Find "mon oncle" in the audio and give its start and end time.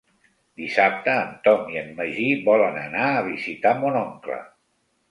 3.85-4.43